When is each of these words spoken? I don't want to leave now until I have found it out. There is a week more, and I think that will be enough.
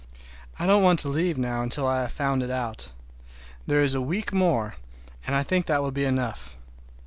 I 0.57 0.65
don't 0.65 0.81
want 0.81 0.97
to 1.01 1.07
leave 1.09 1.37
now 1.37 1.61
until 1.61 1.85
I 1.85 2.01
have 2.01 2.11
found 2.11 2.41
it 2.41 2.49
out. 2.49 2.89
There 3.67 3.83
is 3.83 3.93
a 3.93 4.01
week 4.01 4.33
more, 4.33 4.73
and 5.27 5.35
I 5.35 5.43
think 5.43 5.67
that 5.67 5.83
will 5.83 5.91
be 5.91 6.05
enough. 6.05 6.57